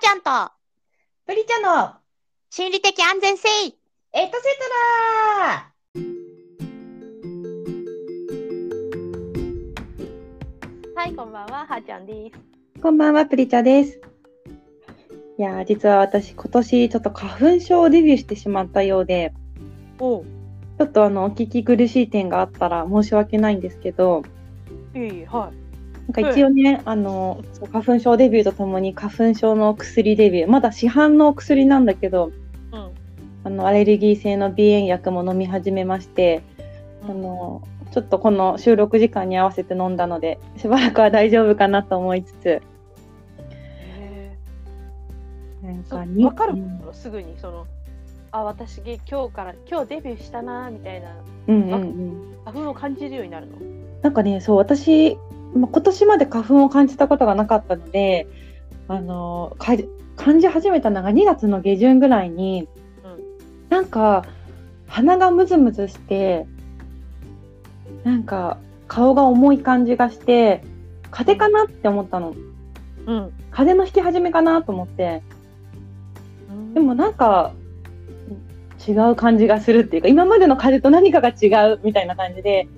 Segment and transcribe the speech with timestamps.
[0.00, 0.52] ちゃんと。
[1.26, 1.94] プリちゃんの。
[2.50, 3.48] 心理的安全性。
[3.48, 3.72] エト
[4.12, 4.68] セト
[5.40, 5.72] ラ
[10.94, 12.80] はい、こんばんは、はーちゃんです。
[12.80, 14.00] こんばんは、プリチャです。
[15.36, 19.32] いやー、実は私、今年ちょっと花粉症をデビューしてしまったようで、
[19.98, 20.24] おう、
[20.78, 24.22] ちょっとあの、お聞き苦しい点があったら申し訳ないんですけど、
[24.94, 25.50] いい、は
[26.08, 32.30] なんか一応ね、あの、そう花粉症デビューとともに花粉症の薬デビュー、まだ市販の薬なんだけど、
[32.72, 32.76] い。
[32.76, 32.90] うん。
[33.44, 36.42] あの、アレルギー性の鼻炎薬も飲み始めまして、
[37.02, 42.62] あの、ちょっとこの収録時間に合わせて飲んだので、しばらくは大丈夫かなと思いつつ、へ
[45.62, 46.54] なんかにわかる？
[46.54, 47.66] うんのすぐに、その、
[48.30, 51.16] あ、私、今日から、今日デビューしたな、みたいな、
[51.48, 52.34] うんうんうん。
[52.46, 53.56] 花粉を感じるようになるの？
[54.02, 55.18] なんかね、そう、私、
[55.54, 58.26] まあ今年まで花粉を感じたことがなかったので、
[58.88, 59.72] あのか
[60.16, 62.68] 感じ始めたのが2月の下旬ぐらいに、
[63.04, 64.24] うんなんか
[64.86, 66.46] 鼻がムズムズして、
[68.04, 70.64] なんか顔が重い感じがして、
[71.10, 72.34] 風邪かなって思ったの。
[73.06, 73.32] うん。
[73.50, 75.22] 風邪の引き始めかなと思って、
[76.74, 77.52] でもなんか
[78.86, 82.77] 違う感じがするっていうか、今までの風邪と何かが違うみたいな感じで、う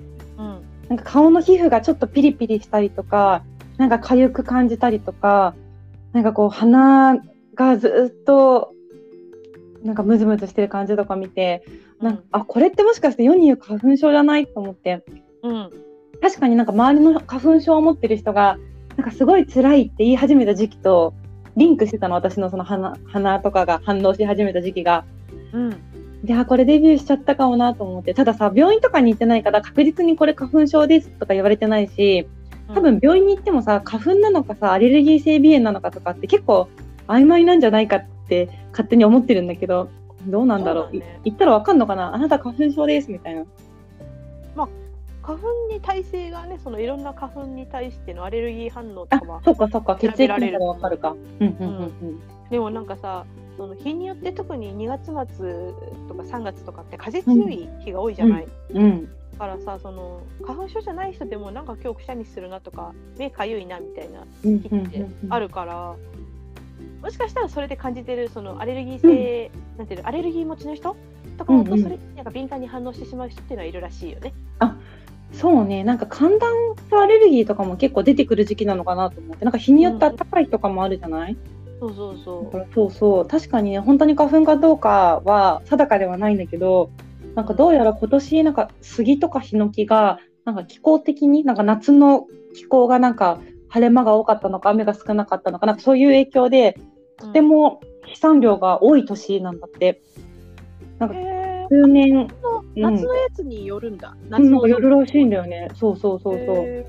[0.91, 3.45] なんか顔の皮膚がちょっとピリピリしたりとか、
[3.77, 5.55] なんか痒く感じたりとか、
[6.11, 7.15] なんかこう鼻
[7.55, 8.73] がずっと
[9.83, 11.63] なんかムズムズしてる感じとか見て、
[12.01, 15.01] なんかあこれってもしかして世に言う花粉症じゃないと思って、
[15.43, 15.69] うん。
[16.21, 18.57] 確かになんか周りの花粉症を持ってる人が
[18.97, 21.13] なんかすごい辛いって言い始めた時期と
[21.55, 25.05] リンクしてたの私のその鼻鼻とかが反応し始めた時期が。
[25.53, 25.90] うん。
[26.23, 32.27] で、あ、これデビューしちゃったかもなと思って、たださ、病院とかに行ってないから確実にこれ花粉症ですとか言われてないし、
[32.73, 36.69] 多分病院に行ってもさ、花粉なのかさ、アレルギー性鼻炎なのかとかって結構
[37.07, 39.89] 曖昧なんじゃないかって勝手に思ってるんだけど、
[40.27, 40.95] どうなんだろう。
[40.95, 41.19] ね。
[41.23, 42.13] い行ったらわかんのかな？
[42.13, 43.45] あなた花粉症ですみたいな。
[45.23, 50.57] 花粉に耐性がね、そのいろんな花粉に対してのアレルギー反応とあかは、そっかそっか、血液調べられる。
[50.57, 51.15] 検査でわかるか。
[51.39, 51.77] うんうん。
[51.77, 52.19] うん。
[52.49, 53.25] でもなんかさ、
[53.57, 55.73] その日によって特に2月末
[56.07, 58.47] とか3月とかって風強い日が多いじゃない。
[58.73, 58.83] うん。
[58.83, 59.05] うん。
[59.33, 64.59] だからさ、その花粉症じゃない人でもなんか今日くしゃみするなとか目かゆいなみたいなうん。
[64.59, 65.95] 日ってあるから、
[67.01, 70.95] もしかしたらそれで感じてるそのアレルギー性、なんていうのアレルギー持ちの人
[71.37, 71.83] とかだとうんうん。
[71.83, 74.33] それになんか敏感に反応してしまう人っていうのはいるらしいよね。
[75.33, 76.51] そうね、なんか寒暖
[76.89, 81.37] 差アレルギーとかも結構出てくる時期なのかなと思って、なんか日によって暖かい日とかもあるじゃない、
[81.81, 86.91] そうそうそだからそうそう確かにね本当に花粉かどうかは定かではないんだけど
[87.33, 97.21] なんかどうやら今年なんか杉とかヒノキがなんか気候的になんか夏の気候がなんか晴れ間が多かったのか雨が少なかったのかなんかそういう影響でう。
[97.21, 100.03] とても飛散量が多い年なんだって。
[100.99, 101.15] なんか
[101.67, 102.27] 数年
[102.75, 104.15] 夏のやつによるんだ。
[104.15, 105.69] う夏のんなんか夜らしいんだよね。
[105.73, 106.55] そうそうそうそう。
[106.57, 106.85] へ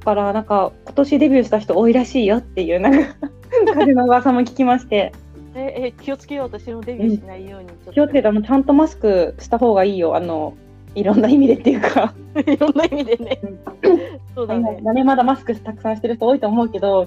[0.00, 3.30] だからなんか今年デビューした人多いらしいよっていうなんか
[3.72, 5.12] 風の噂も聞きまして。
[5.14, 5.24] ー
[5.56, 10.16] ええ気をつけよう私もデビューしないようにちょっと気をつけたらちゃんとマスクした方がいいよ。
[10.16, 10.54] あの、
[10.96, 12.12] いろんな意味でっていうか。
[12.46, 13.38] いろんな意味でね。
[14.34, 14.80] そうだ今ね。
[14.94, 17.06] ね、まだマスクたくさんしてる人多いと思うけど、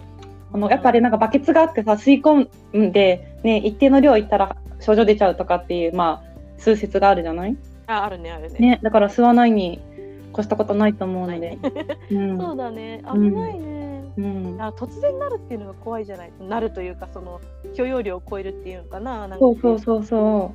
[0.54, 2.48] あのやっぱりなんかバケツがあってさ、吸い込
[2.78, 7.58] んで、ね、一定の量いったら症状出ちゃうとかっていう、まあ、数説があるじゃない？
[7.88, 8.58] あ、あるね、あるね。
[8.60, 9.82] ね、だから吸わないに
[10.38, 11.58] 越したことないと思うので。
[12.12, 13.02] うんそうだね。
[13.06, 13.88] 危うんないね。
[14.18, 16.32] うん、あ突然なるっていうのが怖いじゃない。
[16.40, 17.40] なるというか、その
[17.76, 19.28] 許容量を超えるっていうのかな。
[19.28, 20.54] なんかそうそうそうそ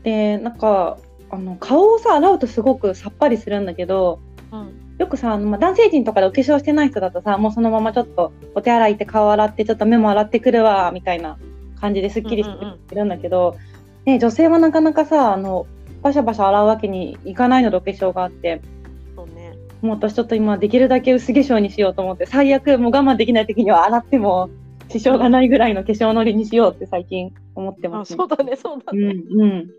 [0.00, 0.04] う。
[0.04, 0.98] で、なんか、
[1.30, 4.20] あの顔をさ、洗うとすごくさっぱりするんだけど、
[4.52, 4.84] うん。
[4.98, 11.38] よくさ、あのまあ、男性陣とかでお化粧してない人だとさ、もうそのままちょっとお手洗い行って顔洗ってちょっと目も洗ってくるわ、みたいな
[11.80, 12.50] 感じですっきりし
[12.88, 13.56] てるんだけど、
[14.06, 15.66] ね、女性はなかなかさ、あの、
[16.02, 18.62] バシャバシャ洗うわけにいかないのでお化粧があって。
[19.84, 24.48] もう私ちょっと今できるだけ薄化粧にしようと思って、最悪もう我慢できない時には洗っても
[24.88, 29.12] 支障がないぐらいの化粧のりにしようって最近思ってまあ、す、そうだね、そうだうね。
[29.12, 29.70] んうん。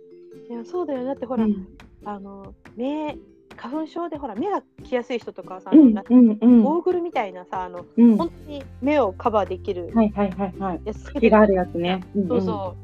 [0.49, 1.05] いや、そうだよね。
[1.05, 1.67] だってほら、うん
[2.05, 3.17] あの、目、
[3.57, 8.17] 花粉症でほら、目が来やすい人とかさ、うんなうんうんゴーグルみたいなさ、あの、うん。
[8.17, 10.81] 本当に目をカバーできるはいはいはいはい。
[10.93, 12.03] 隙があるやつね。
[12.27, 12.75] そうそ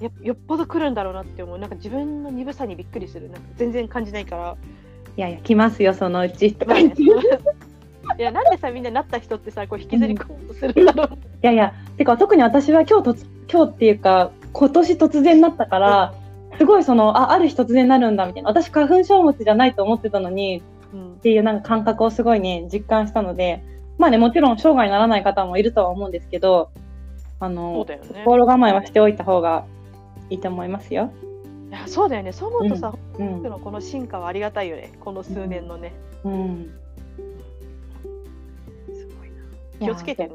[0.00, 0.04] う。
[0.04, 1.58] やよっぽど来るんだろうなって思う。
[1.58, 3.30] なんか自分の鈍さにびっくりする。
[3.30, 4.56] なんか全然感じないから。
[5.18, 7.02] いやいや、来ますよ、そのうちとか言って。
[7.02, 11.18] いいや、なんでさ、みんななった人ってさ、こう引きずり込もうとするんだろう。
[11.42, 16.14] やいや、てか特に私は今日とつ、今日っていうか、今年突然なったから、
[16.56, 18.48] すごいその、あ、ある日突然なるんだみたいな。
[18.48, 20.62] 私花粉症持ちじゃないと思ってたのに、
[20.94, 23.64] うんっていうなんか感覚をすごいね、実感したので、
[23.98, 26.70] まあね、もちろん生涯にならない方もいるとは思うんですけど、
[27.40, 28.00] あの、ね。
[28.24, 29.64] 心構えはしておいた方が
[30.30, 31.10] いいと思いますよ。
[31.68, 32.32] いやそうだよね。
[32.32, 34.92] そう思うとさ、うん僕のこの進化はありがたいよね。
[35.00, 35.92] この数年のね。
[36.24, 36.70] うん、
[38.94, 39.30] すごい
[39.80, 39.86] な。
[39.86, 40.34] 気をつけてね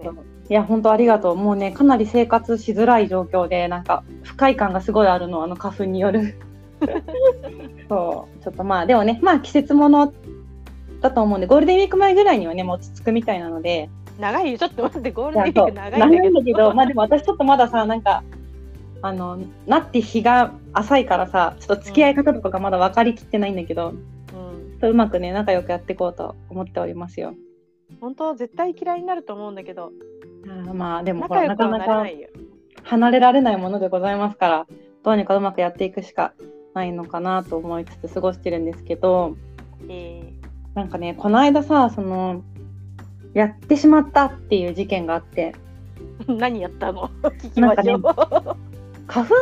[0.49, 0.63] いや。
[0.63, 1.35] 本当ありがとう。
[1.35, 6.35] もうねかなり生活しづらい状況でなんか不快感がすごいあるのあの花粉による。
[7.89, 10.13] そうちょっとまあでもねまあ季節もの
[11.01, 13.89] だと思うんでゴールデンウィーク前ぐらいにはねもう落ち着くみたいなので。
[14.19, 14.57] 長いよ。
[14.59, 16.27] ちょっと待って、ゴールデンウィーク長い長んだけど。
[16.27, 18.23] いんだけど、まあでも私ちょっとまださ、なんか、
[19.03, 27.35] あの、なって日が浅いからさ、ちょっと付き合い方とかがまだ分かりきってないんだけど、うん、そううまくね、仲良くやっていこうと思っておりますよ。
[27.99, 29.91] 本当絶対嫌いになると思うんだけど、
[30.47, 32.05] あーまあでもほら、なかなか。
[32.83, 34.67] 離れられないものでございますから、
[35.03, 36.33] どうにかうまくやっていくしか
[36.73, 39.35] ないのかなと思いつつ過ごしてるんですけど、
[39.89, 40.33] え
[40.75, 42.41] なんかね、この間さ、その、
[43.33, 47.09] やってしまったっていう事件があって、ー 何やったの？
[47.41, 48.72] 聞きましょう。
[49.07, 49.35] 花粉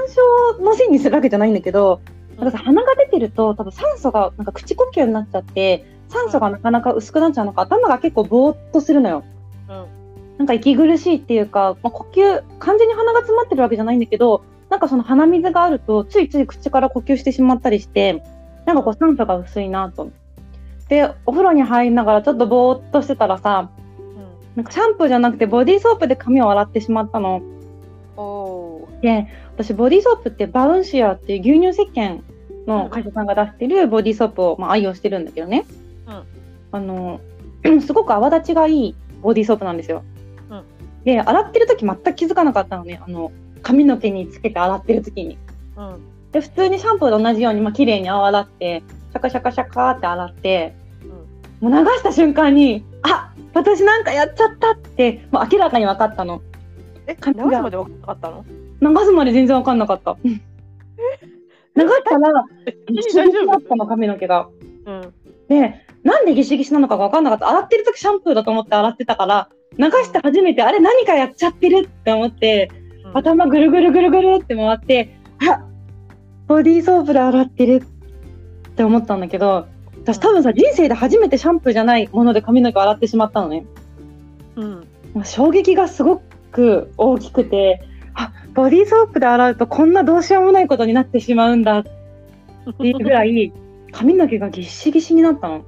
[0.58, 2.02] 症のせいにするわけじゃないんだけど、
[2.38, 9.24] なんかさ鼻が出てると多分酸素がなんか口呼吸になっちゃって酸素がなかなか薄くなっちゃうのか頭が結構ぼーっとするのよ。
[9.69, 10.02] うん
[10.38, 18.24] なんか息苦しいっていうか、まあ、呼吸完全に鼻が詰まってるわけじゃないんだけどなんかその鼻水があるとついつい口から呼吸してしまったりして
[18.66, 20.10] なんかこう酸素が薄いなと。
[20.90, 23.69] でお風呂に入りながらちょっとぼーっとしてたらさ
[24.56, 27.44] なんかシャンプーじゃなくてボディーソープで髪を洗ってしまったの。
[29.02, 29.28] で
[29.63, 32.22] 私ボディーソープってバウンシアっていう牛乳石鹸
[32.68, 35.66] の会社さんが出してるボディーソープをまあ愛用してるんだけどね、
[36.08, 36.24] うん。
[36.72, 37.22] あの
[37.86, 40.04] すごく泡立ちがいいボディーソープなんですよ、
[40.50, 40.63] うん。
[41.04, 43.02] で洗ってる時全く気づかなかったのね。
[43.06, 43.31] あの
[43.62, 45.38] 髪の毛につけて洗ってる時に。
[45.78, 46.02] うん。
[46.31, 50.75] で普通にシャンプーと同じようにまあ綺麗に泡洗ってシャカシャカシャカって洗って
[51.60, 56.42] もう流した瞬間にあ私なんかやっちゃったってもう明らかに分かったの。
[57.06, 58.46] え、流すまで分かったの？
[58.81, 60.18] 流すまで全然分かんなかった。
[60.24, 62.45] 流したら
[62.89, 64.50] ギシギシだったの髪の毛が。
[64.86, 65.13] うん。
[65.48, 67.50] でなんでギシギシなのかが分かんなかった。
[67.50, 72.72] 洗ってる時シャンプーだと思って洗ってたから流して初めてあれ何かやっちゃってるって思って
[73.06, 73.18] うん。
[73.18, 75.16] 頭ぐるぐるぐるぐるって回って
[75.48, 75.63] あ
[76.48, 77.84] ボディーソープで洗ってる
[78.69, 79.68] って思ったんだけど
[80.04, 83.66] 私多分さ人生で初めてシャンプーじゃないもので髪の毛洗ってしまったのね。
[84.56, 84.88] うん。
[85.24, 87.91] 衝撃がすごく大きくてあ
[88.53, 93.53] ボディーソープで洗うとこんなどうしようもないことになってしまうんだっていうぐらい
[93.92, 95.65] 髪の毛がぎっしぎしになったの。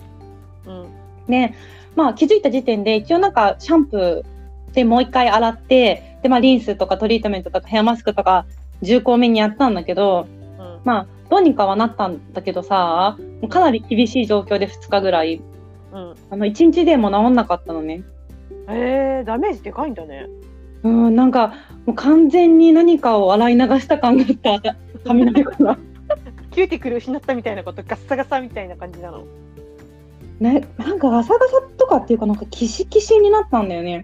[0.66, 0.86] うん。
[1.28, 1.54] で、
[1.96, 8.46] まあ、気づいた時点で一応なんかシャンプーでもう一回洗ってで、まあ、リンスとかトリートメントとかヘアマスクとか
[8.82, 10.28] 重厚めにやったんだけど
[10.58, 10.80] うん。
[10.84, 13.18] まあどうにかはなったんだけどさ
[13.50, 15.42] かなり厳しい状況で2日ぐらい
[15.94, 16.14] うん。
[16.32, 18.04] あの1日でも治んなかったのね。
[18.70, 20.28] えー、ダメージでかいんだね。
[20.84, 21.54] うん、なんか
[21.86, 24.76] もう完全に何かを洗い流した感があった
[25.06, 25.78] 髪の毛が。
[26.52, 29.26] キューティクル失ったみたいなこと、ガッサガサみたいな感じなの？
[30.40, 34.04] ね、なんかガサガサとかっていうかなんかキシキシになったんだよね。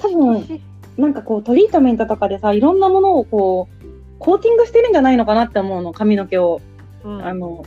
[0.00, 0.60] 多分
[0.96, 3.86] なんかこうトリートメントとかでさいろんなものをこう
[4.18, 6.60] コーティングしてるんじゃないのかなって思うの髪の毛を。
[7.04, 7.64] うん、あの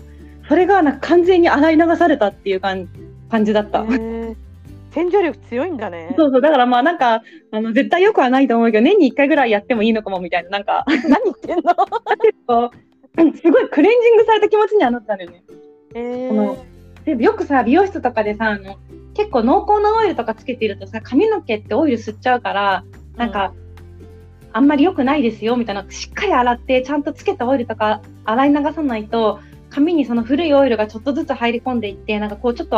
[0.47, 2.87] それがなんか完全に洗い流されたっていう感
[3.29, 3.79] 感じだった。
[3.79, 4.44] えー
[4.95, 6.15] 洗浄力強いんだね。
[6.17, 7.21] そうそうだからまあなんか
[7.51, 10.85] あの絶対よくはないと思うけど年に1回ぐらいやってもいいのかもみたいななんか。
[11.09, 11.75] 何言ってんの？
[12.47, 12.71] こ
[13.17, 15.43] ううんすごいクレンジングされた気持ちにはなったんだよね。
[15.95, 16.65] えこの
[17.03, 18.77] でよくさ美容室とかでさあの
[19.13, 22.83] 結構濃厚なオイルとかつけてるとさ髪の毛ってオイル吸っちゃうから
[23.17, 23.53] なんか、
[24.51, 25.85] あんまり良くないですよみたいな。
[25.89, 32.77] しっかり洗ってちゃんとつけたオイルとか洗い流さないと髪にその古いオイルがちょっとずつ入り込んでいってなんかこうちょっと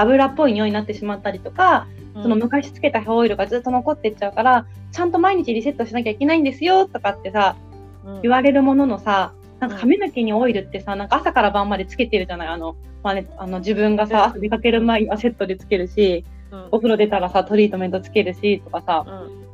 [0.00, 2.22] 油っぽい匂いになってしまったりとか、うん。
[2.22, 7.56] その昔つけたオイルがずっと残っていっちゃうからちゃんと毎日リセットしなきゃいけないんですよとかってさ
[8.04, 8.22] うん。
[8.22, 16.68] 言われるもののさなんか髪の毛にオイルってさなんか朝から晩までつけてるじゃないあの,、まあね、あの自分がさ出かける前にはセットでつけるしうん。
[16.72, 19.04] お風呂出たらさトリートメントつけるしとかさ。
[19.06, 19.46] うん。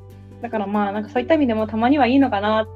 [0.43, 2.67] だからまあなんかそういった意味でもたまにはいいのかなっ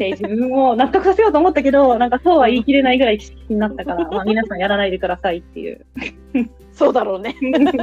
[0.00, 5.84] て自分を納得させようと思ったけどなんかそうは言い切れないぐらい気になったから、 まあ、皆さんやらないでくださいっていう。
[6.72, 7.36] そうだろうね。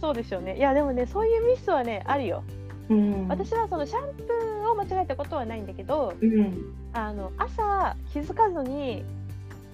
[0.00, 0.56] そうでしょうね。
[0.56, 2.42] いやでもねそういうミスはねあるよ。
[2.88, 9.02] うん私はそのシャンプーを間違えたことはないんだけど、うんあの朝気づかずに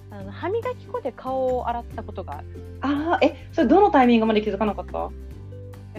[0.09, 2.47] あの歯磨き粉で顔を洗ったことがある。
[2.81, 5.09] ああえそれどのタイミングまで気づかなかった？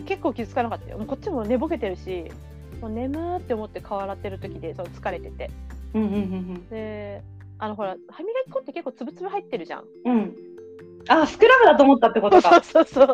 [0.06, 0.98] 結構気づかなかったよ。
[0.98, 2.24] もうこっちも寝ぼけてるし、
[2.84, 5.50] もう眠ーって思って顔洗ってる時でそう疲れてて。
[5.94, 7.22] うんうんで、
[7.58, 9.84] あのほら歯磨き粉って結構つぶつぶ入ってるじゃん。
[10.04, 10.12] うん。
[10.12, 10.36] うん
[11.06, 13.06] あスクラブだと思ったってことそうかそうそう。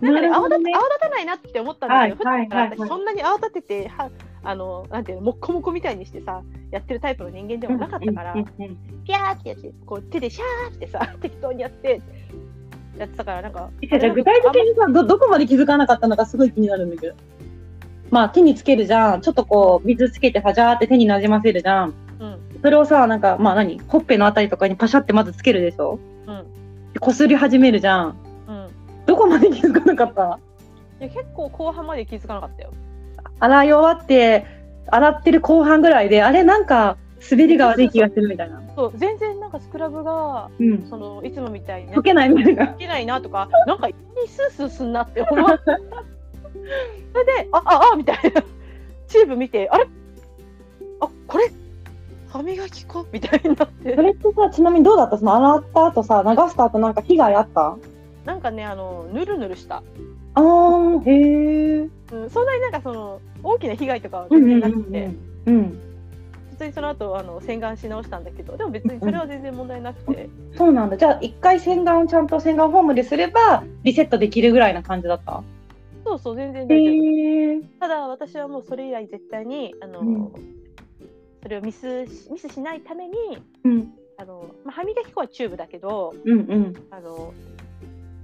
[0.00, 4.10] なんかねね泡立たないなって思ったんだけど、はいはいはいそんなに泡立てては
[4.42, 12.00] あのなんていうのもっこもこみたいにしてさやってるタイプの人間ではなかったから、うんうんうんピャーってやってこう手でシャーってさ 適当にやって
[12.96, 17.14] やってたからなんか具体的にさどどこまで気づかなかったのかすごい気になるんだけど
[18.10, 19.20] まあ手につけるじゃん。
[19.20, 21.94] ちょっとこう水つけてはじゃーって手になじませるじゃん。
[22.18, 22.38] うん。
[22.62, 26.92] それをさなんかまあ何ほっぺのあたりとかにパシャってまずつけるでしょうん。
[26.92, 28.16] でこすり始めるじゃん。
[28.48, 28.68] うん。
[29.06, 30.38] どこまで気づかなかった？
[31.00, 32.72] いや結構後半まで気づかなかったよ。
[33.38, 34.44] 洗い終わって
[34.88, 36.96] 洗ってる後半ぐらいであれなんか
[37.30, 38.60] 滑りが悪い気がするみたいな。
[38.76, 40.86] そう全然なんかスクラブがうん。
[40.90, 42.64] そのいつもみたいに溶けないみたいな。
[42.66, 45.64] 溶けないなとかなんか一気にスースーすんなって思って
[47.12, 48.42] それであああみたいな。
[49.08, 49.86] チューブ見てあれ？
[51.00, 51.50] あこれ？
[52.28, 53.06] 歯磨き粉？
[53.12, 53.96] みたいになって。
[53.96, 55.18] それってさちなみにどうだった？
[55.18, 57.76] その洗った後さ流した後なんか被害あった？
[58.24, 59.82] なんかねあのぬるぬるした、
[60.34, 65.10] あーへえうん、そんなになんかその大きな被害とかはうん全然なくて、
[65.46, 65.80] うんうんうん
[66.50, 70.98] 普通にその後あの洗顔し直したんだけどでも別にそれは全然問題なくて、そうなんだ。
[70.98, 75.42] じゃあ一回洗顔をちゃんと洗顔フォームですればリセットできるぐらいな感じだった？
[76.10, 80.32] そうそう全然へ大丈夫、えただ私はもうそれ以来絶対にあの、うん。
[81.42, 83.14] それをミスしミスしないために
[83.64, 83.92] うん。
[84.18, 86.74] あの、まあ、歯磨き粉はチューブだけどうんうん。
[86.90, 87.32] あの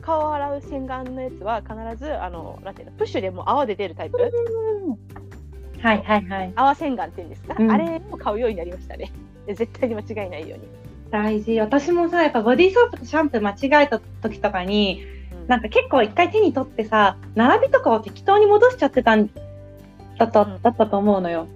[0.01, 4.19] 顔を洗う洗顔のやつは必ずあのなんていうのプッシュでもう泡で出るタイプ？
[4.19, 6.53] はいはいはい。
[6.57, 7.71] 泡洗顔っていうんですか、うん。
[7.71, 9.13] あれを買うようになりましたね。
[9.47, 10.67] で 絶対に間違いないように、
[11.11, 11.61] 大事。
[11.61, 15.16] 私もさやっぱボディーソープとシャンプー間違えた時とかにうん
[15.47, 19.31] なんか結構一回手に取ってさ並びとかを適当に戻しちゃってたん
[20.19, 20.63] だった,、うん。
[20.63, 21.47] だったと思うのよ。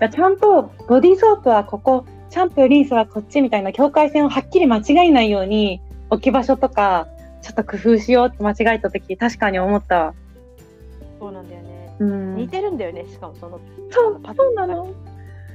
[0.00, 0.10] うん。
[0.10, 5.80] ちゃんとボディーソープはここシャンプーリンスはこっちみたいな境界線をはっきり間違えないように
[6.10, 7.08] 置き場所とか
[7.42, 10.14] ちょっと工夫しようって間違えた時確かに思ったわ。
[11.18, 12.36] そうなんだよね、うん。
[12.36, 14.88] 似てるんだよねしかもそのそうそうなの。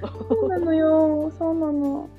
[0.02, 1.32] そうなのよ。
[1.40, 2.10] そうなの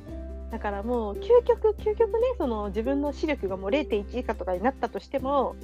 [0.50, 5.56] だからもう究極究極ねその自分の視力がもう0.1以下とかになったとしても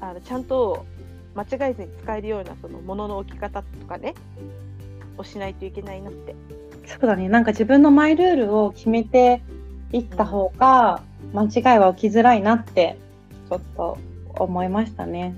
[0.00, 0.86] あのちゃんと
[1.34, 4.14] 間違えずに使えるようなその物の置き方とかね
[5.18, 6.34] をしないといけないなって
[6.86, 9.42] そうだねなんか自分のマイルールを決めて
[9.92, 11.02] いった方が
[11.34, 12.96] 間違いは起きづらいなって
[13.48, 15.34] ちょっと思いましたね。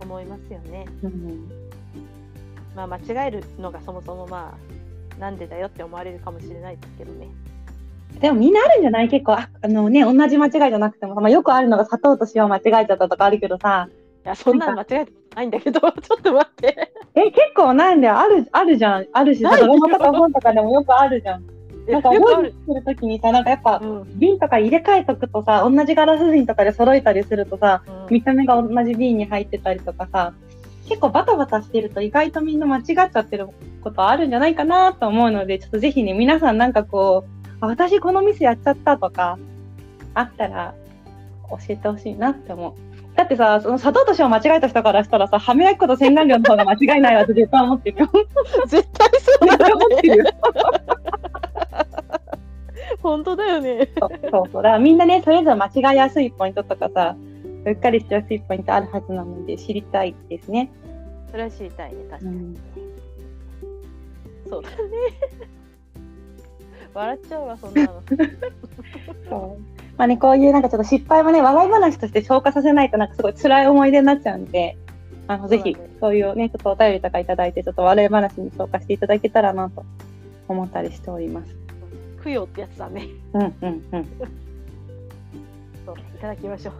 [0.00, 0.86] 思いますよね。
[1.02, 1.48] うん
[2.74, 4.56] まあ間違えるのがそもそもま
[5.16, 7.28] あなんでだよって思われるかもしれないですけどね。
[8.20, 9.08] でもみんなあるんじゃない？
[9.08, 13.88] 結構ああのね同じ間違いじゃなくても、まあ、よくあるのが砂糖と塩間違えちゃったとかあるけどさ
[14.24, 16.90] いやそんなの間違えてないんだけどちょっと待って。
[17.16, 21.44] え結構なんだよあるあるじゃんあるしドラマとか本とかでもよくあるじゃん。
[21.86, 22.10] なんか。
[22.10, 30.32] 覚えてするときにさなんかやっぱうん瓶とか入れ替えとくとさ同じガラス瓶とかで揃えたりするとさうん見た目が同じ瓶に入ってたりとかさ
[30.88, 33.48] 結構バタバタしてると意外とみんな間違っちゃってる
[33.82, 39.38] ことあるんじゃないかなと思うのでちょっとぜひね皆さんなんかこうあ私このミスやっちゃったとか
[40.14, 40.74] あったら
[41.50, 42.74] 教えてほしいなって思う。
[43.16, 48.10] だってさ、その砂糖と塩間違えた人からしたらさ、歯磨き粉と洗顔料の方が間違いないわって絶対思ってるよ。
[48.66, 49.58] 絶対そう絶だよね。
[49.58, 50.24] 対思ってるよ。
[53.02, 53.88] 本当だよね。
[54.00, 54.62] そうそうそう。
[54.62, 57.16] だからみんなね、それぞれ間違いやすいポイントとかさ、
[57.64, 60.70] うっかりしやすいポイントあるはずなので知りたいですね。
[61.30, 62.36] それは知りたいね確かに。
[62.36, 62.56] うん
[64.48, 64.76] そうだね。
[66.94, 68.02] 笑っちゃうわそんなの。
[69.28, 74.76] そうまあね、こういうなんかちょっと失敗もね、笑い話として消化させないとなんかすごい辛い思い出になっちゃうんで、
[75.28, 79.84] あのぜひそういうね、ちょっとお便りとかいただいて、ちょっと笑い話に消化していただけたらなと
[80.48, 81.54] 思ったりしております。
[82.24, 83.08] 供養ってやつだね。
[83.34, 84.06] うんうんうん。
[85.86, 86.74] そういただきましょう。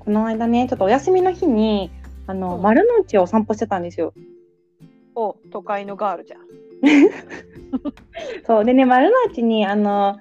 [0.00, 1.90] この間ね、ちょっとお休みの日に、
[2.26, 4.12] あの、うん丸の内をお散歩してたんですよ。
[5.14, 6.40] お都会のガールじゃん。
[8.46, 8.64] そう。
[8.64, 10.18] でね、丸の内に、あの、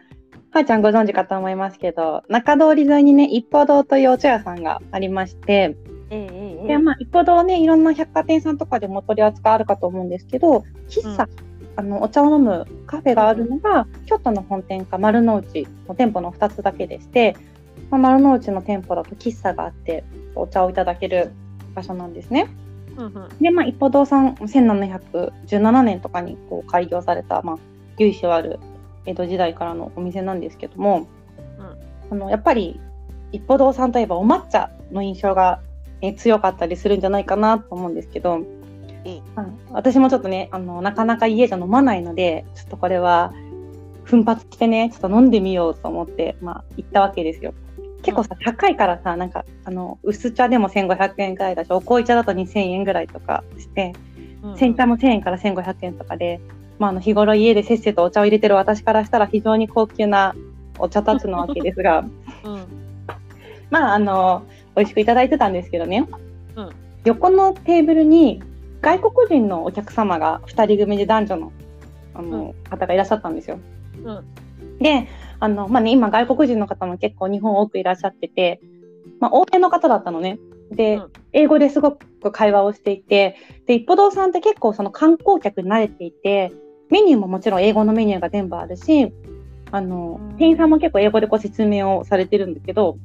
[0.53, 5.77] はーちゃんご存知かと思いますけど、中通り沿いにね、一歩堂というお茶屋さんがありまして、
[6.09, 11.29] えで、えまあ、一歩堂ね、いろんな百貨店さんとかでも取り扱いあるかと思うんですけど、喫茶、
[11.77, 17.37] あの、お茶を飲むカフェがあるのが、京都の本店か丸の内の店舗の2つだけでして、
[17.89, 20.03] まあ、丸の内の店舗だと喫茶があって、
[20.35, 21.31] お茶をいただける
[21.73, 22.49] 場所なんですね。
[23.05, 23.29] うんうん。
[23.39, 27.57] で、まあ、一歩堂さん、1717年とかにこう開業された、まあ、
[27.97, 28.59] 由緒ある
[29.05, 31.07] 江戸時代からのお店なんですけども、
[32.09, 32.79] あのやっぱり
[33.31, 35.61] 一歩堂さんといえばお抹茶の印象が、
[36.03, 39.59] え強かったりするんじゃないかなと思うんですけど、うん。
[39.71, 43.33] 私もちょっとねあのなかなか家じゃ飲まないのでちょっとこれは
[44.03, 47.53] 奮発してねちょっと飲んでみようと思って、まあ、行ったわけですよ。
[48.01, 53.93] 結構さ高いからさなんかあの薄茶でも1500円くらいだしお濃茶だと2000円ぐらいとかして
[54.43, 56.39] うん煎茶も1000円から1500円とかで、
[56.79, 60.35] まあ、あの日頃家でせっせとお茶を入れてる私からしたら非常に高級な
[60.79, 61.99] お茶たちなわけですが
[62.43, 62.65] うん。
[63.69, 64.43] まああの
[64.75, 66.07] 美味しくいただいてたんですけどね、
[66.55, 66.69] うん。
[67.05, 68.41] 横のテーブルに
[68.81, 71.51] 外国人のお客様が2人組で男女の
[72.13, 73.59] あの、方がいらっしゃったんですよ。
[74.03, 74.23] うん。
[74.79, 75.07] で
[75.41, 78.61] あの、まあね、今外国人の方も結構日本多くいらっしゃってて、
[79.19, 80.39] まあ、欧米の方だったのね。
[80.71, 86.51] で、うん英語ですごく会話をしていてで一歩堂さんって結構その観光客に慣れていて
[86.89, 89.13] メニューももちろん英語のメニューが全部あるし
[89.71, 92.97] あのうん店員さんも結構英語でこう説明をされてるんだけど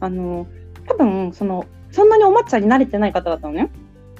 [0.00, 0.48] あの
[0.88, 3.70] 多分そのそんなにお抹茶に慣れてない方だったのね。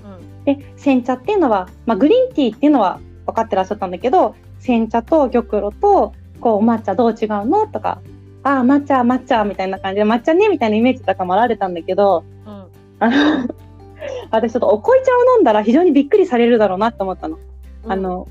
[0.04, 7.66] うんで煎茶っていうのは、まあ、グリーンティーっていうのは分かってらっしゃったんだけど煎茶と玉露とこうお抹茶どう違うの？
[7.66, 8.00] とか
[8.42, 12.66] ああ抹茶抹茶みたいな感じで抹茶ねみたいなイメージとかもられたんだけどうん
[12.98, 13.48] あの
[14.30, 17.38] 私ちょっとお濃茶を飲んだら非常にびっくりされるだろうなって思ったの。
[17.84, 18.26] うんあの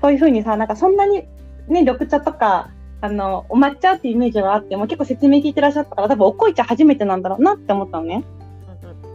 [0.00, 1.24] そういうふうにさなんかそんなに
[1.66, 8.22] ね緑茶とかあのお抹茶っていうイメージがあっても結構説明聞いてらっしゃったから多分お濃茶初めてなんだろうなって思ったのね。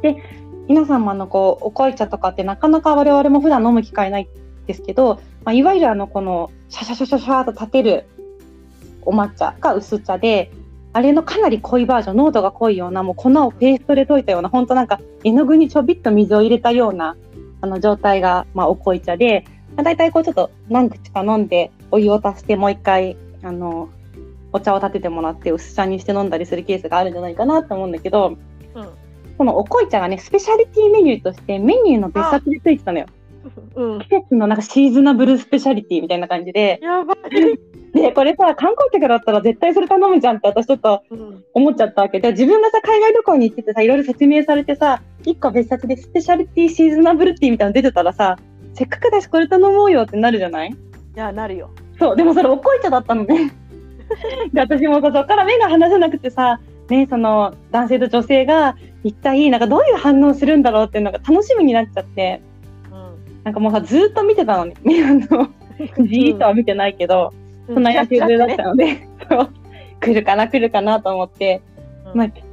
[0.04, 0.16] うん
[0.68, 4.28] 皆さんもあのこうお濃茶とかってなかなか我々も普段飲む機会ない
[4.66, 8.06] ですけど、まあ、いわゆるあのこのシャシャシャシャシャと立てる
[9.06, 10.52] お抹茶が薄茶で
[10.94, 17.16] あれのかなり濃いバージョン濃度が濃いようなもう粉をペーストで溶いたような本当なんか絵の具にちょびっと水を入れたような
[17.62, 19.46] あの状態が、まあ、お濃茶で、
[19.76, 23.90] まあ、大体こうちょっと何口か飲んでお湯を足してもう一回あの
[24.52, 28.38] お茶を立ててもらって薄茶にして飲んだりするケースがあるんじゃないかなと思うんだけど、
[28.76, 28.88] うん
[29.38, 33.08] このお濃茶がねスペシャリティメニューとしてメニューの別冊でついてたのよ。
[33.76, 34.00] うん。
[34.02, 36.80] 季節のなんかシーズナブルスペシャリティみたいな感じで。
[36.82, 37.18] やばい、
[37.94, 41.44] でこれさ観光客だったら絶対それ頼むじゃんって私ちょっとうん。
[41.54, 42.20] 思っちゃったわけ。
[42.20, 48.38] で自分がさ海外旅行に行っててさいろいろ説明されてさ1個別冊でスペシャリティシーズナブルティみたいなの出てたらさ
[48.74, 50.70] せっかくだしこれ頼もうよってなるじゃない？
[50.70, 50.76] い
[51.16, 51.70] やなるよ。
[52.00, 53.54] そうでもそれお濃茶だったのね。
[54.52, 62.42] で私もさそこから目が離せなくてさねその男性と女性が一体なんかどういう反応するんだろうっていうのが楽しみになっちゃって。
[62.92, 63.44] うん。
[63.44, 65.50] なんかもうさずーっと見てたのにあの
[66.08, 67.32] じーっとは見てないけど、
[67.68, 69.50] そんな野球部だったので、 そう。
[70.00, 71.62] 来るかな来るかなと思って、
[72.12, 72.18] うん。
[72.18, 72.44] まあ来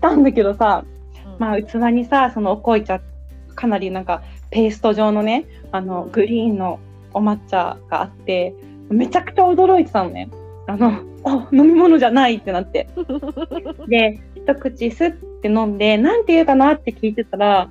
[0.00, 0.84] たんだけどさ、
[1.26, 1.36] うん。
[1.38, 3.00] まあ、器にさそのお濃茶
[3.54, 6.78] かなりなんかペースト状のねあのグリーンの
[7.12, 8.54] お抹茶があって
[8.88, 10.28] めちゃくちゃ驚いてたのね。
[10.66, 12.88] あのあ飲み物じゃないってなって。
[13.88, 15.10] で一口すっ
[15.42, 17.68] て飲んでなんて言うかなって聞いてたら、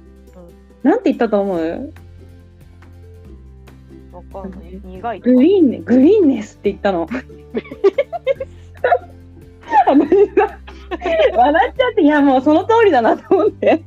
[0.83, 1.59] なんて言ったと思う？
[1.59, 1.77] わ
[4.41, 4.61] かんない。
[4.83, 5.31] 苦いとか。
[5.31, 7.07] グリーンねグリーンネスって言ったの。
[9.87, 10.59] 私さ
[11.35, 13.83] 笑っちゃっていやもうその通りだなと思って。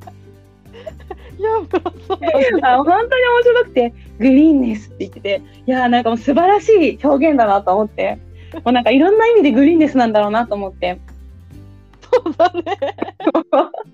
[1.39, 2.49] いやばそうだね。
[2.63, 5.43] あ本当に面白くてグリーンネスって言ってて。
[5.67, 8.19] いやなんかもう素晴らしい表現だなと思って。
[8.53, 10.99] もうなんかいろんな意味でグリーンネスなんだろうなと思って。
[12.13, 12.63] そうだね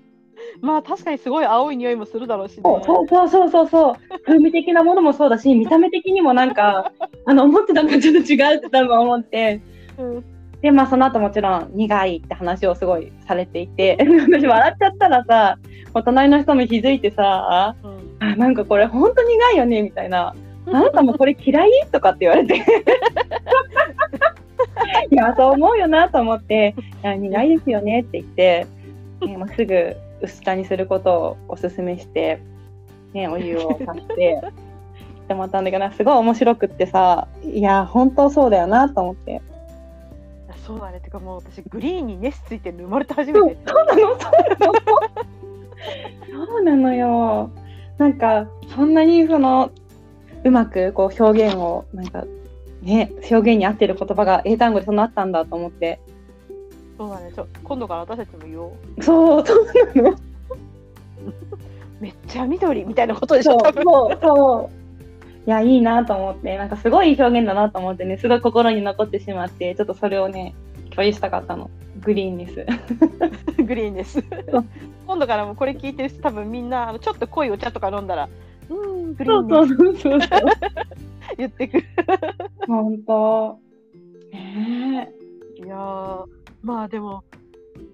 [0.61, 2.61] まあ確かにすごい青い匂いもするだろうしね。
[2.63, 3.95] そうそうそうそうそう。
[4.25, 6.91] 風味的なものもそうだし見た目的にもなんか
[7.25, 9.61] あの思ってたのとちょっと違うって多分思って。
[9.97, 10.25] うん。
[10.61, 13.97] でまあその後もちろん苦いって話をすごいされていて。
[14.27, 15.57] 私笑っちゃったらさ
[15.93, 17.97] お隣の人も気づいてさうん。
[18.19, 20.33] あなんかこれほんと苦いよねみたいな。
[20.67, 21.71] あなたもこれ嫌い？
[21.91, 22.55] とかって言われて。
[25.11, 28.67] いやそう思うよなと思って「いや苦いですよね」って言って、
[29.21, 32.41] ね、もうすぐ薄茶にすることをおすすめして、
[33.13, 34.41] ね、 お湯を足して
[35.23, 39.41] って思ったんだけどすごい面白くってさいや本当そうだよなと思って。
[40.65, 43.57] そうだねてかもう私グリーンにネスついてるの生まれて初めて。
[43.65, 44.73] そうなのそうなの。
[46.47, 47.49] そうなのよ。
[47.97, 49.71] なんかそんなにその
[50.43, 52.25] うまくこう表現をなんか
[52.81, 55.99] ね表現に合ってる言葉が英単語でそんなあったんだと思って
[56.97, 57.31] そうだね。
[57.35, 59.03] ちょ今度から私たちも言おう。
[59.03, 60.17] そうそうなの？
[61.99, 64.77] めっちゃ緑みたいなことでしそうょそうそう。
[65.47, 66.57] いやいいなと思って。
[66.57, 68.17] なんかすごい表現だなと思ってね。
[68.17, 70.53] すごい心に残ってしまってちょっとそれをね
[70.91, 71.69] 共有したかったの。
[72.03, 72.65] グリーンです。
[73.63, 74.21] グリーンです。
[74.51, 74.65] そう。
[75.07, 78.29] 今度からもこれ聞いてる人多分みんなちょっと濃いお茶とか飲んだら
[78.69, 80.41] うーんグリそうーンそうですそうそう。
[81.37, 81.83] 言ってくる。
[82.67, 83.59] 本当。
[84.31, 85.09] ね
[85.57, 86.25] えいやー
[86.61, 87.23] まあでも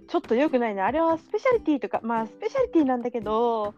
[0.08, 3.74] ちょっと良くないねあれはスペシャリティとかまあスペシャリティなんだけど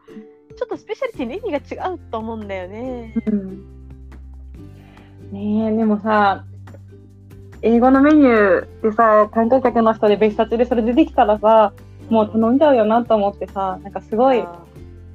[0.57, 3.13] ちょっとスペシャリティの意味が違うと思うんだよね。
[3.25, 3.65] うん。
[5.31, 6.45] ねえでもさ
[7.61, 11.73] 英語のメニューでさ、観光客の人で別冊でそれ出てきたらさ、
[12.09, 14.63] もう頼んじゃうよなと思ってさ、なんかすごい、あ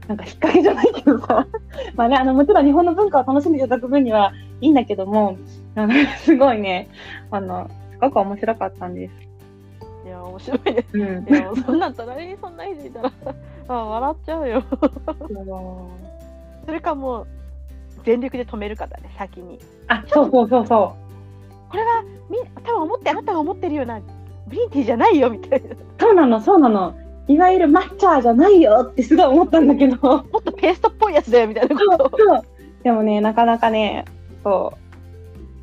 [0.09, 1.47] なんか引っ掛けじゃないけどさ、
[1.95, 5.37] まあね、あの、もちろん日本の文化を楽しんでいただく分にはいいんだけども、
[5.77, 6.89] あのすごいね、
[7.31, 9.30] あの、すごく面白かったんです。
[10.25, 11.39] 面白いねうんい。
[11.39, 13.13] やそんなん隣にそんな人いたら
[13.69, 14.63] あ笑っちゃうよ
[16.67, 17.27] それかもう
[18.05, 20.95] 全力で止めるかだね先にあ、そうそうそうそ
[21.71, 24.07] これはみ多分思ってあなたが思ってるようなグ
[24.51, 25.77] リーンティーじゃないよみたいなう。
[25.99, 26.95] そうなの、そうなの。
[27.29, 29.97] いわゆる抹茶じゃないよってすごい思ったんだけど。
[29.97, 32.43] もっとペーストっぽいやつだよみたいなことをそう
[32.83, 34.05] でもね、なかなかね、
[34.43, 34.90] そう、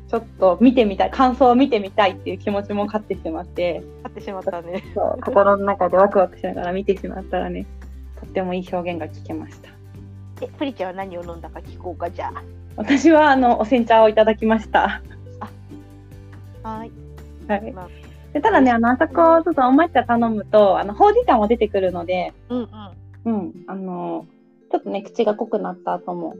[0.08, 4.82] ちょっと見てみたい、感想を見てみたいっていう気持ちも勝ってしまって、買ってしまったね。
[5.22, 7.66] 心の中でワクワクしながら見てしまったらね、
[8.20, 9.70] とってもいい表現が聞けました。
[10.40, 12.32] えプリちゃんは何を飲んだか聞こうかじゃ
[12.76, 15.02] 私はあのお煎茶をいただきました。
[15.40, 16.92] あはい。
[17.48, 17.72] はい。
[17.72, 17.88] まあ
[18.32, 22.68] でただね、あの、あそこ、ちょっとお抹茶頼むと、あの、ほうじ茶も出てくるので、うん
[23.24, 23.34] うん。
[23.34, 24.26] うん、あの、
[24.70, 26.34] ちょっとね、口が濃くなった後も、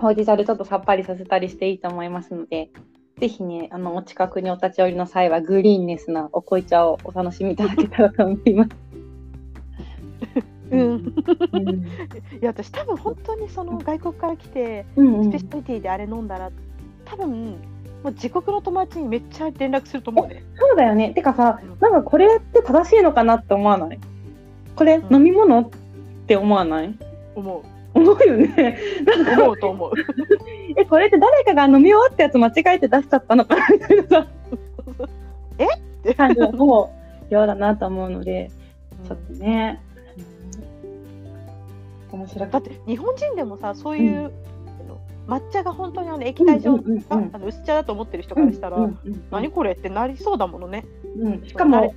[0.00, 2.70] ほうじ茶でちょっとさっぱりさせたりしていいと思いますので、
[3.18, 8.70] ぜひね、あの、お近くにお立ち寄りの際は、グリーンネスなお濃茶をお楽しみいただけたらと思います。
[10.70, 10.80] うん。
[11.52, 11.84] うん。
[12.40, 15.24] いや私多分本当にその外国から来てうんうん。
[15.24, 16.50] スペシャリティであれ飲んだら
[17.04, 17.30] 多分
[18.04, 21.10] もう自国の友達にめっちゃ連絡すると思うねそうだよね。
[21.10, 23.98] てかさうん、なんかこれって正しいのかなって思わない？
[24.76, 25.14] これ、うん。
[25.16, 25.60] 飲み物？
[25.60, 25.68] っ
[26.26, 26.94] て思わない？
[27.34, 27.62] 思う
[28.00, 28.78] 思うよね。
[29.38, 29.92] 思うと思う
[30.76, 33.66] え、これって誰かが飲み終わったやつ間違えて出しちゃったのかな？
[33.68, 34.26] みたいなさ。
[35.58, 35.66] え？
[35.66, 35.68] っ
[36.02, 36.92] て感じのも
[37.30, 38.50] うようだなと思うので、
[39.06, 39.80] ちょっとね。
[42.12, 44.32] 面白かっだって日本人でもさそういう、
[44.66, 48.40] あの抹茶が本当にあの液体状、うんうんうんうんあの薄茶だと思ってる人た。
[48.40, 50.84] からしたら、うんうんうん何これってなりそうだものね。
[51.16, 51.94] うんしかも、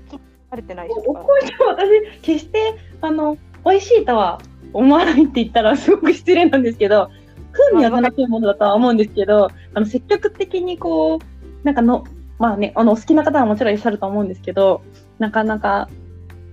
[0.51, 1.25] 慣れてない人とか。
[1.67, 4.39] 私、決して、あの、美味しいとは
[4.73, 7.09] 思わないって言ったらすごく失礼なんですけど、
[7.51, 12.03] 風味は楽しいものだとは思うんですけど、あの、積極的にこう、なんかの、
[12.39, 14.81] まあね、あの、お好きな方はもちろんいらっしゃると思うんですけど、
[15.19, 15.89] なかなか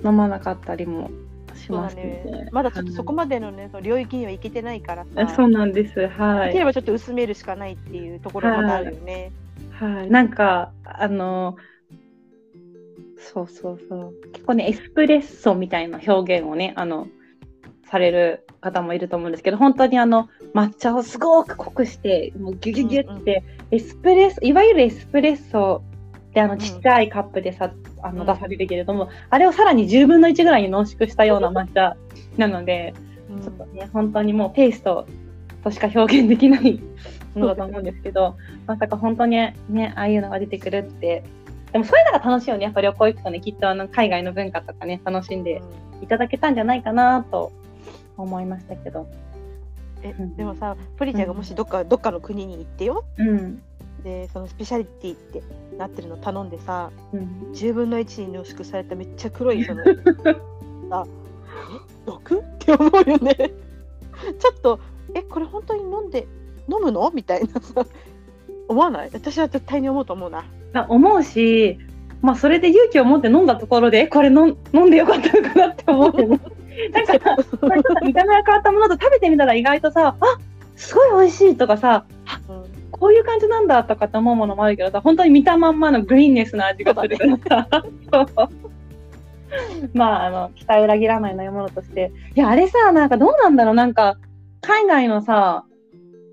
[0.04, 1.10] 飲まなかったりも
[1.54, 2.48] しますねで。。
[2.52, 5.34] まだちょっとそこまでのね、その領域にはいけてないからあさ。
[5.34, 6.06] そうなんです。
[6.08, 6.64] はいできれ。
[6.64, 9.32] ばちょっと薄めるしかないっていうところもあるよね。
[9.72, 11.56] はい、なんか、あの、
[13.16, 14.14] そうそうそう。
[14.32, 17.06] 結構ね、エスプレッソみたいな表現をね、あの、
[17.90, 25.82] される方もいると思うんですけど、本当にあの、抹茶をすごく濃くして、もうギュギュギュって、エスプレッソ、いわゆるエスプレッソ
[26.32, 27.72] で、あの、ちっちゃいカップでさ、
[28.02, 28.26] あの、うん。
[28.26, 31.96] 出されるけれども、あれをさらに10分の1ぐらいに濃縮したような抹茶
[32.36, 32.94] なので、
[33.28, 33.40] うん。
[33.40, 35.06] ちょっとね、本当にもうペースト
[35.64, 36.80] としか表現できない
[37.34, 39.36] ものだと思うんですけど、まさか本当に
[39.68, 41.24] ね、ああいうのが出てくるって。
[41.72, 42.64] でもそういうのが楽しいよね。
[42.64, 45.62] やっぱ旅行行くとね、きっとあの海外の文化とかね、楽しんで
[46.02, 47.52] いただけたんじゃないかなと
[48.16, 49.08] 思いましたけど。
[50.02, 50.36] えうん。
[50.36, 53.04] でもさ、プリちゃんがもしどっかどっかの国に行ってよ。
[53.18, 53.62] うん。
[54.02, 55.42] で、そのスペシャリティって
[55.76, 59.82] なってるの頼んでさ、うん、10分の1に濃縮されためっちゃ黒いその。
[60.90, 61.10] あえ
[62.06, 62.38] 毒？
[62.38, 63.34] って思うよね。
[63.34, 64.80] ちょっと
[65.14, 66.26] えこれ本当に飲んで
[66.68, 67.10] 飲むの？
[67.14, 67.86] みたいなさ。
[68.68, 69.10] 思わない？
[69.12, 70.44] 私は絶対に思うと思うな。
[70.72, 71.78] あ思うし、
[72.22, 76.40] まあそれで勇気を持って飲んだところで、えこれ飲ん飲んでよかったのかなって思うよね。
[76.92, 80.38] なんかさ、まあちょっと見た目が変わったものと食べてみたら意外とさ、あ
[80.76, 82.04] すごい美味しいとかさ、
[82.48, 88.48] うんこういう感じなんだとかって思うものもあるけどさ、本当に見たまんまのグリーンネスな味がするからさ、そ う
[89.94, 92.12] まあ、あの、期待を裏切らない飲み物として。
[92.36, 93.74] いや、あれさ、なんかどうなんだろう。
[93.74, 94.18] なんか、
[94.60, 95.64] 海外のさ、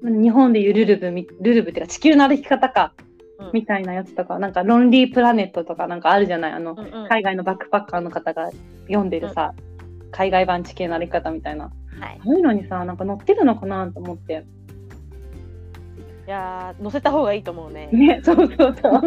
[0.04, 2.94] 日本でいうルルブみ、ルルブっていうか地球の歩き方か、
[3.40, 3.50] うん。
[3.54, 6.52] みたいなやつとか、なんかロンリープラネットとかなんかあるじゃない。
[6.52, 7.08] あの、うんうん。
[7.08, 8.52] 海外のバックパッカーの方が
[8.88, 9.54] 読んでるさ、
[10.17, 11.65] 海外版地球の歩き方みたいな。
[11.65, 14.45] はい、ああいうのにさ、なんか載ってるのかなと思って。
[16.25, 19.01] いやー乗せた方がいいと思うねね、そうそうそう。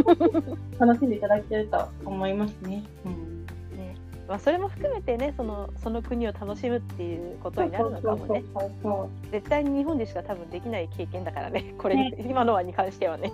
[0.78, 2.84] 楽しんでいただけると思いますね。
[3.04, 3.44] うん。
[3.76, 3.96] ね
[4.28, 13.32] まあ、それも含めてねそのその国を楽しむっていうことになるのかもねそうそうそう絶対に日本でしか多分できない経験だからね これ、ね今のはに関してはね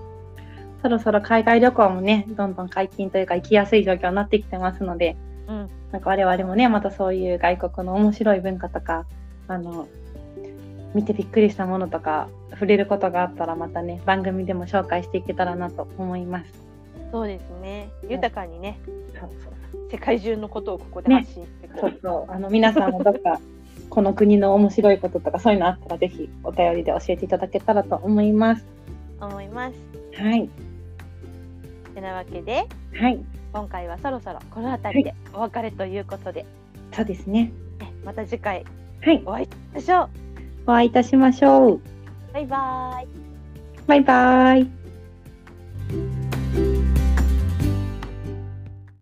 [0.83, 5.17] そろそろ海外旅行もね、どんどん解禁というか行きやすい状況になってきてますので、
[5.49, 9.07] うんなんか我々もね、またそういう外国の面白い文化とか、
[9.49, 9.89] あの、
[10.95, 16.53] 見てびっくりしたものとか、触れることがあったらまたね、番組でも紹介していけたらなと思います。
[17.13, 18.81] そうですね豊かにね
[19.15, 22.33] そうそう世界中のことをここで発信していこう、そうそう。
[22.33, 23.41] あの、皆さんもどっか、
[23.89, 28.67] この国の面白いこととか、そういうのあったら、ぜひお便りで教えていただけたらと思います。
[29.21, 29.77] 思います
[30.21, 30.51] はい。
[31.95, 33.21] てなわけではい。
[33.57, 36.49] 今回はそろそろこの辺りでお別れということで、はい、
[36.97, 37.51] そうですね。
[38.05, 38.67] また次回
[39.25, 40.11] お会いしましょう、はい、
[40.67, 41.81] お会いいたしましょう。
[42.35, 43.09] バイバイ。
[43.87, 44.67] バイバイ。